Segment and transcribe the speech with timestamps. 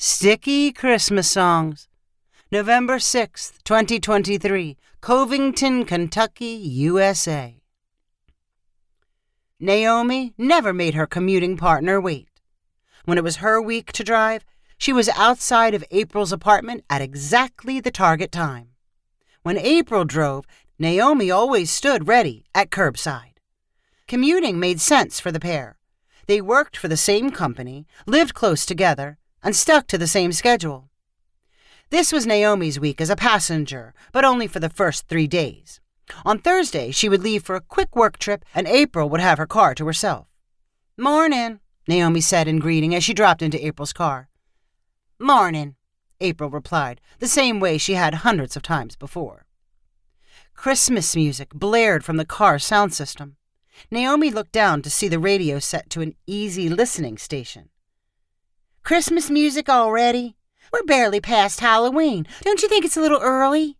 [0.00, 1.88] Sticky Christmas Songs.
[2.52, 7.60] November 6th, 2023, Covington, Kentucky, USA.
[9.58, 12.28] Naomi never made her commuting partner wait.
[13.06, 14.44] When it was her week to drive,
[14.78, 18.68] she was outside of April's apartment at exactly the target time.
[19.42, 20.44] When April drove,
[20.78, 23.38] Naomi always stood ready at curbside.
[24.06, 25.76] Commuting made sense for the pair.
[26.28, 30.88] They worked for the same company, lived close together, and stuck to the same schedule.
[31.90, 35.80] This was Naomi's week as a passenger, but only for the first three days.
[36.24, 39.46] On Thursday, she would leave for a quick work trip, and April would have her
[39.46, 40.26] car to herself.
[40.96, 44.28] Mornin', Naomi said in greeting as she dropped into April's car.
[45.18, 45.76] Mornin',
[46.20, 49.46] April replied, the same way she had hundreds of times before.
[50.54, 53.36] Christmas music blared from the car's sound system.
[53.90, 57.68] Naomi looked down to see the radio set to an easy listening station.
[58.88, 60.34] Christmas music already?
[60.72, 62.26] We're barely past Halloween.
[62.40, 63.76] Don't you think it's a little early?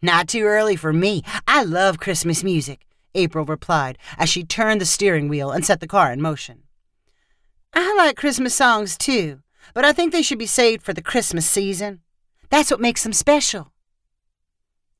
[0.00, 1.22] Not too early for me.
[1.46, 5.86] I love Christmas music, April replied as she turned the steering wheel and set the
[5.86, 6.62] car in motion.
[7.74, 9.40] I like Christmas songs too,
[9.74, 12.00] but I think they should be saved for the Christmas season.
[12.48, 13.74] That's what makes them special.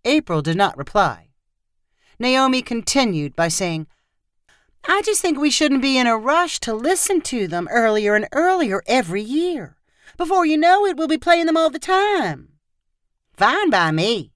[0.04, 1.30] April did not reply.
[2.18, 3.86] Naomi continued by saying,
[4.84, 8.26] I just think we shouldn't be in a rush to listen to them earlier and
[8.32, 9.76] earlier every year.
[10.16, 12.48] Before you know it, we'll be playing them all the time.
[13.32, 14.32] Fine by me.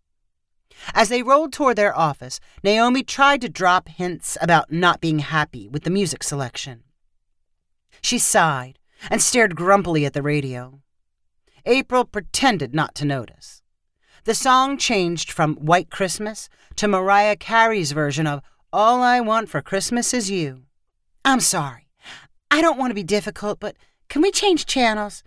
[0.94, 5.69] As they rolled toward their office, Naomi tried to drop hints about not being happy
[5.69, 6.84] with the music selection.
[8.00, 8.78] She sighed
[9.11, 10.80] and stared grumpily at the radio.
[11.64, 13.62] April pretended not to notice.
[14.24, 18.42] The song changed from White Christmas to Mariah Carey's version of
[18.77, 20.64] all I want for Christmas is you.
[21.24, 21.88] I'm sorry.
[22.50, 23.74] I don't want to be difficult, but
[24.10, 25.22] can we change channels?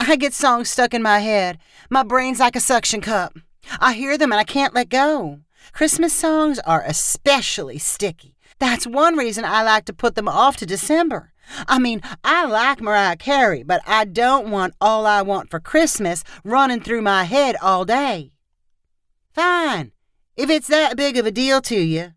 [0.00, 1.58] I get songs stuck in my head.
[1.90, 3.36] My brain's like a suction cup.
[3.78, 5.40] I hear them and I can't let go.
[5.72, 8.36] Christmas songs are especially sticky.
[8.58, 11.34] That's one reason I like to put them off to December.
[11.68, 16.24] I mean, I like Mariah Carey, but I don't want All I Want for Christmas
[16.42, 18.32] running through my head all day.
[19.34, 19.92] Fine.
[20.38, 22.14] If it's that big of a deal to you,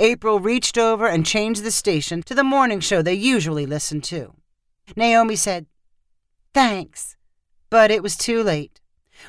[0.00, 4.34] April reached over and changed the station to the morning show they usually listened to.
[4.96, 5.66] Naomi said,
[6.52, 7.16] Thanks,
[7.70, 8.80] but it was too late.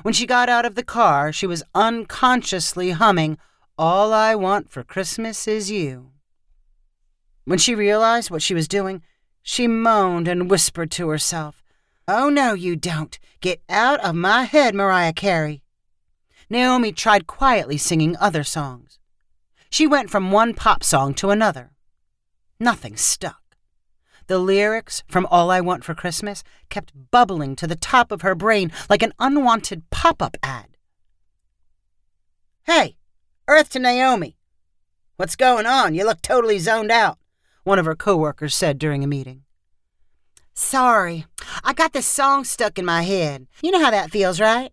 [0.02, 3.38] When she got out of the car, she was unconsciously humming,
[3.78, 6.12] All I Want for Christmas is You.
[7.46, 9.04] When she realized what she was doing,
[9.44, 11.64] she moaned and whispered to herself,
[12.08, 13.18] Oh, no, you don't.
[13.42, 15.62] Get out of my head, Mariah Carey.
[16.50, 19.00] Naomi tried quietly singing other songs.
[19.70, 21.72] She went from one pop song to another.
[22.60, 23.42] Nothing stuck.
[24.28, 28.34] The lyrics from All I Want for Christmas kept bubbling to the top of her
[28.34, 30.78] brain like an unwanted pop up ad.
[32.64, 32.98] Hey,
[33.48, 34.38] Earth to Naomi.
[35.18, 35.94] What's going on?
[35.94, 37.20] You look totally zoned out,
[37.64, 39.44] one of her coworkers said during a meeting.
[40.56, 41.26] Sorry,
[41.64, 43.46] I got this song stuck in my head.
[43.62, 44.72] You know how that feels, right?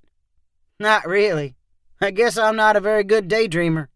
[0.79, 1.57] Not really.
[2.01, 3.89] I guess I'm not a very good daydreamer.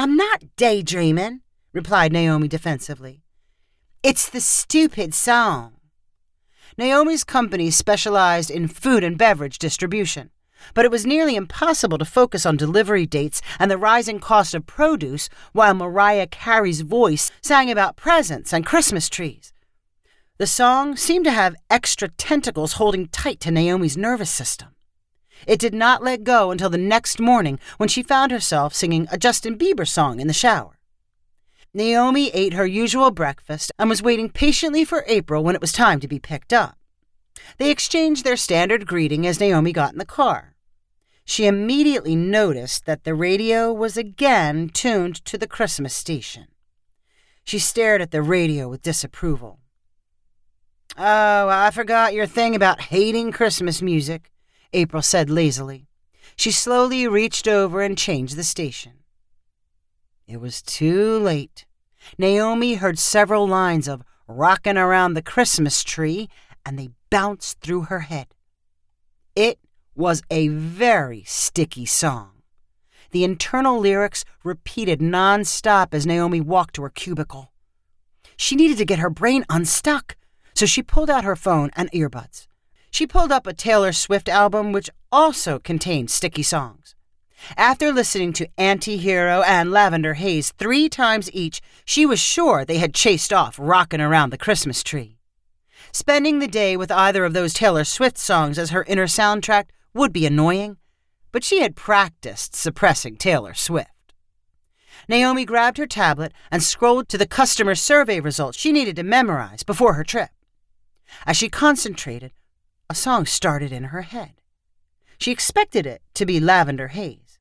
[0.00, 1.40] I'm not daydreaming,
[1.72, 3.24] replied Naomi defensively.
[4.04, 5.72] It's the stupid song.
[6.76, 10.30] Naomi's company specialized in food and beverage distribution,
[10.72, 14.66] but it was nearly impossible to focus on delivery dates and the rising cost of
[14.66, 19.52] produce while Mariah Carey's voice sang about presents and Christmas trees.
[20.36, 24.76] The song seemed to have extra tentacles holding tight to Naomi's nervous system.
[25.46, 29.18] It did not let go until the next morning when she found herself singing a
[29.18, 30.78] Justin Bieber song in the shower.
[31.74, 36.00] Naomi ate her usual breakfast and was waiting patiently for April when it was time
[36.00, 36.76] to be picked up.
[37.58, 40.54] They exchanged their standard greeting as Naomi got in the car.
[41.24, 46.46] She immediately noticed that the radio was again tuned to the Christmas station.
[47.44, 49.60] She stared at the radio with disapproval.
[50.96, 54.30] Oh, I forgot your thing about hating Christmas music,
[54.72, 55.86] April said lazily.
[56.36, 58.92] She slowly reached over and changed the station.
[60.26, 61.66] It was too late.
[62.18, 66.28] Naomi heard several lines of Rockin' Around the Christmas Tree,
[66.64, 68.28] and they bounced through her head.
[69.34, 69.58] It
[69.94, 72.42] was a very sticky song.
[73.10, 77.52] The internal lyrics repeated nonstop as Naomi walked to her cubicle.
[78.36, 80.16] She needed to get her brain unstuck,
[80.54, 82.47] so she pulled out her phone and earbuds.
[82.90, 86.94] She pulled up a Taylor Swift album which also contained sticky songs.
[87.56, 92.78] After listening to Anti Hero and Lavender Haze three times each, she was sure they
[92.78, 95.18] had chased off rocking around the Christmas tree.
[95.92, 100.12] Spending the day with either of those Taylor Swift songs as her inner soundtrack would
[100.12, 100.76] be annoying,
[101.32, 103.90] but she had practiced suppressing Taylor Swift.
[105.08, 109.62] Naomi grabbed her tablet and scrolled to the customer survey results she needed to memorize
[109.62, 110.30] before her trip.
[111.24, 112.32] As she concentrated,
[112.90, 114.32] a song started in her head.
[115.18, 117.38] She expected it to be Lavender Haze.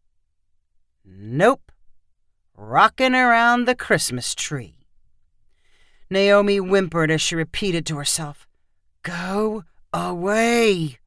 [1.05, 1.71] Nope.
[2.55, 4.87] Rockin' around the Christmas tree.
[6.09, 8.47] Naomi whimpered as she repeated to herself,
[9.03, 9.63] Go
[9.93, 10.97] away.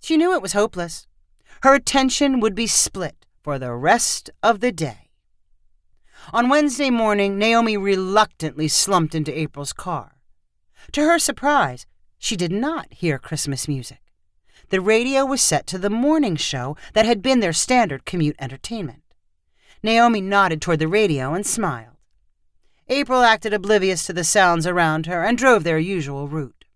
[0.00, 1.06] She knew it was hopeless.
[1.62, 5.10] Her attention would be split for the rest of the day.
[6.32, 10.16] On Wednesday morning, Naomi reluctantly slumped into April's car.
[10.92, 11.86] To her surprise,
[12.20, 13.98] she did not hear Christmas music.
[14.68, 19.02] The radio was set to the morning show that had been their standard commute entertainment.
[19.82, 21.96] Naomi nodded toward the radio and smiled.
[22.88, 26.66] April acted oblivious to the sounds around her and drove their usual route.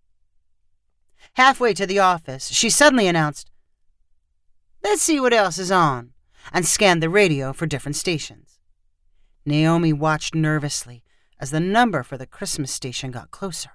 [1.34, 3.50] Halfway to the office, she suddenly announced,
[4.82, 6.12] Let's see what else is on,
[6.52, 8.58] and scanned the radio for different stations.
[9.44, 11.04] Naomi watched nervously
[11.38, 13.72] as the number for the Christmas station got closer.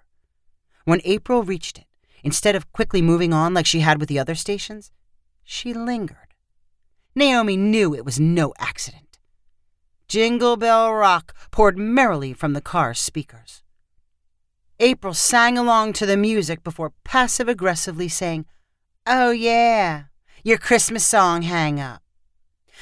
[0.89, 1.85] When April reached it,
[2.23, 4.89] instead of quickly moving on like she had with the other stations,
[5.43, 6.33] she lingered.
[7.13, 9.19] Naomi knew it was no accident.
[10.07, 13.61] Jingle Bell Rock poured merrily from the car's speakers.
[14.79, 18.47] April sang along to the music before passive aggressively saying,
[19.05, 20.05] Oh, yeah,
[20.43, 22.01] your Christmas song hang up.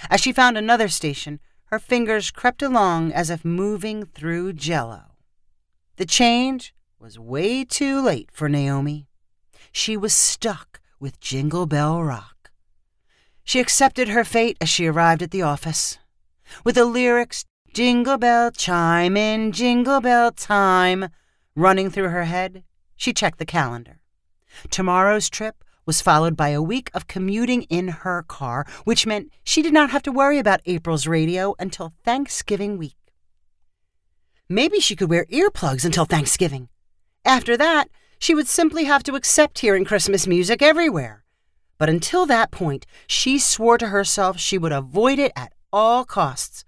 [0.10, 5.18] As she found another station, her fingers crept along as if moving through jello.
[5.98, 9.08] The change was way too late for Naomi.
[9.72, 12.52] She was stuck with Jingle Bell Rock.
[13.44, 16.00] She accepted her fate as she arrived at the office.
[16.64, 21.10] With the lyrics, Jingle Bell Chime in Jingle Bell Time,
[21.56, 22.64] running through her head,
[22.96, 24.00] she checked the calendar.
[24.72, 29.62] Tomorrow's trip was followed by a week of commuting in her car, which meant she
[29.62, 32.98] did not have to worry about April's radio until Thanksgiving week.
[34.50, 36.70] Maybe she could wear earplugs until Thanksgiving.
[37.28, 37.90] After that,
[38.20, 41.26] she would simply have to accept hearing Christmas music everywhere.
[41.78, 46.64] But until that point, she swore to herself she would avoid it at all costs.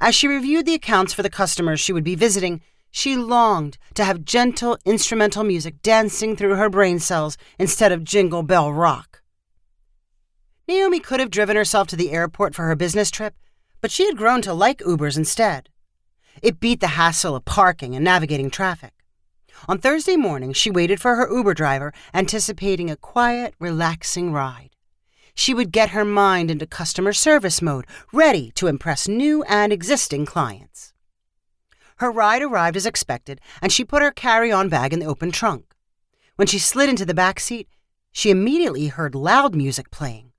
[0.00, 4.04] As she reviewed the accounts for the customers she would be visiting, she longed to
[4.04, 9.22] have gentle instrumental music dancing through her brain cells instead of jingle bell rock.
[10.66, 13.34] Naomi could have driven herself to the airport for her business trip,
[13.82, 15.68] but she had grown to like Ubers instead.
[16.40, 18.94] It beat the hassle of parking and navigating traffic.
[19.68, 24.70] On Thursday morning, she waited for her Uber driver, anticipating a quiet, relaxing ride.
[25.34, 30.26] She would get her mind into customer service mode, ready to impress new and existing
[30.26, 30.92] clients.
[31.96, 35.30] Her ride arrived as expected, and she put her carry on bag in the open
[35.30, 35.74] trunk.
[36.36, 37.68] When she slid into the back seat,
[38.10, 40.32] she immediately heard loud music playing.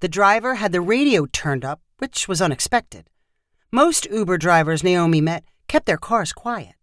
[0.00, 3.08] The driver had the radio turned up, which was unexpected.
[3.72, 6.74] Most Uber drivers Naomi met kept their cars quiet.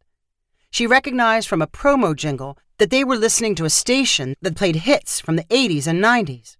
[0.73, 4.77] She recognized from a promo jingle that they were listening to a station that played
[4.77, 6.57] hits from the 80s and 90s.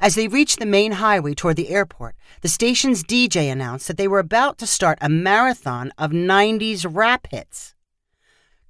[0.00, 4.08] As they reached the main highway toward the airport, the station's DJ announced that they
[4.08, 7.76] were about to start a marathon of 90s rap hits.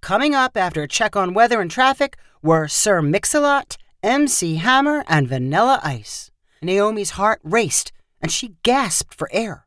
[0.02, 5.26] Coming up after a check on weather and traffic were Sir Mix-a-Lot, MC Hammer, and
[5.26, 6.30] Vanilla Ice.
[6.60, 9.66] Naomi's heart raced, and she gasped for air.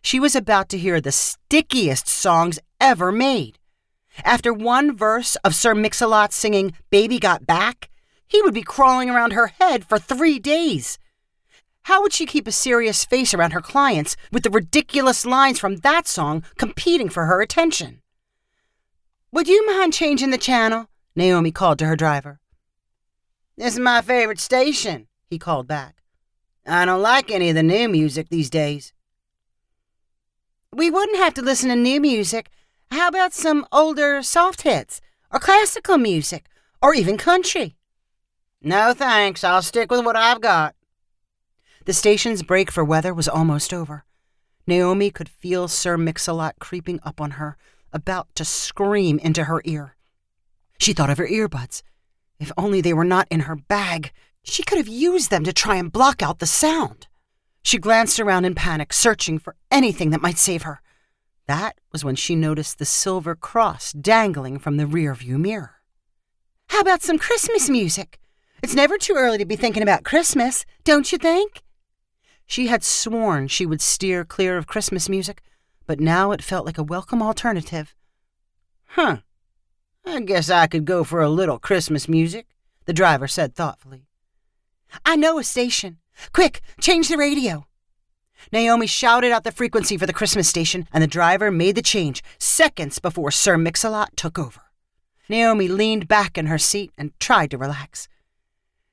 [0.00, 3.57] She was about to hear the stickiest songs ever made.
[4.24, 7.90] After one verse of Sir Mix-a-Lot singing Baby Got Back,
[8.26, 10.98] he would be crawling around her head for three days.
[11.84, 15.76] How would she keep a serious face around her clients with the ridiculous lines from
[15.76, 18.02] that song competing for her attention?
[19.32, 20.88] Would you mind changing the channel?
[21.16, 22.40] Naomi called to her driver.
[23.56, 26.02] This is my favorite station, he called back.
[26.66, 28.92] I don't like any of the new music these days.
[30.72, 32.50] We wouldn't have to listen to new music
[32.90, 36.48] how about some older soft hits, or classical music,
[36.82, 37.76] or even country?
[38.62, 40.74] No thanks, I'll stick with what I've got.
[41.84, 44.04] The station's break for weather was almost over.
[44.66, 47.56] Naomi could feel Sir Mix-a-Lot creeping up on her,
[47.92, 49.96] about to scream into her ear.
[50.78, 51.82] She thought of her earbuds.
[52.38, 55.76] If only they were not in her bag, she could have used them to try
[55.76, 57.06] and block out the sound.
[57.62, 60.80] She glanced around in panic, searching for anything that might save her.
[61.48, 65.76] That was when she noticed the silver cross dangling from the rearview mirror.
[66.68, 68.18] How about some Christmas music?
[68.62, 71.62] It's never too early to be thinking about Christmas, don't you think?
[72.44, 75.40] She had sworn she would steer clear of Christmas music,
[75.86, 77.94] but now it felt like a welcome alternative.
[78.88, 79.18] Huh.
[80.04, 82.46] I guess I could go for a little Christmas music,
[82.84, 84.06] the driver said thoughtfully.
[85.06, 85.96] I know a station.
[86.34, 87.67] Quick, change the radio.
[88.52, 92.22] Naomi shouted out the frequency for the Christmas station, and the driver made the change
[92.38, 94.60] seconds before Sir Mix-a-Lot took over.
[95.28, 98.08] Naomi leaned back in her seat and tried to relax.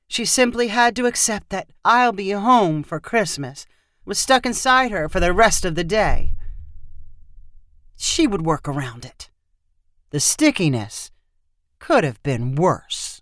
[0.08, 3.66] She simply had to accept that I'll be home for Christmas
[4.04, 6.32] was stuck inside her for the rest of the day.
[7.96, 9.30] She would work around it.
[10.10, 11.10] The stickiness
[11.78, 13.20] could have been worse.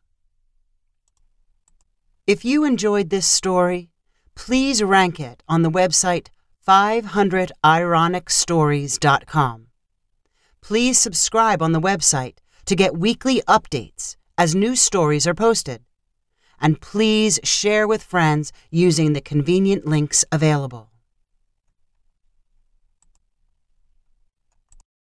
[2.27, 3.91] If you enjoyed this story,
[4.35, 6.29] please rank it on the website
[6.67, 9.67] 500ironicstories.com.
[10.61, 15.83] Please subscribe on the website to get weekly updates as new stories are posted.
[16.61, 20.94] And please share with friends using the convenient links available.